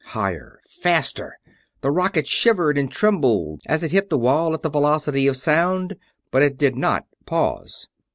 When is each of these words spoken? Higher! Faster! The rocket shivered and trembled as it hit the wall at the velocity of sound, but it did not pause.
Higher! 0.03 0.59
Faster! 0.67 1.37
The 1.81 1.91
rocket 1.91 2.27
shivered 2.27 2.75
and 2.75 2.91
trembled 2.91 3.61
as 3.67 3.83
it 3.83 3.91
hit 3.91 4.09
the 4.09 4.17
wall 4.17 4.55
at 4.55 4.63
the 4.63 4.69
velocity 4.71 5.27
of 5.27 5.37
sound, 5.37 5.95
but 6.31 6.41
it 6.41 6.57
did 6.57 6.75
not 6.75 7.05
pause. 7.27 7.87